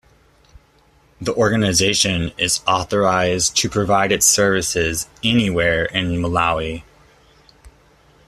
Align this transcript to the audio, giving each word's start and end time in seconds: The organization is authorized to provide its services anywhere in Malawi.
The 1.21 1.35
organization 1.35 2.31
is 2.35 2.61
authorized 2.65 3.55
to 3.57 3.69
provide 3.69 4.11
its 4.11 4.25
services 4.25 5.05
anywhere 5.23 5.85
in 5.85 6.13
Malawi. 6.15 6.81